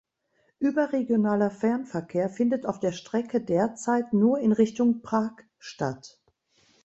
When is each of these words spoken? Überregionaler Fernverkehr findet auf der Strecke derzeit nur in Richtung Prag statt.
Überregionaler 0.57 1.51
Fernverkehr 1.51 2.27
findet 2.27 2.65
auf 2.65 2.79
der 2.79 2.91
Strecke 2.91 3.39
derzeit 3.39 4.13
nur 4.13 4.39
in 4.39 4.51
Richtung 4.51 5.03
Prag 5.03 5.33
statt. 5.59 6.19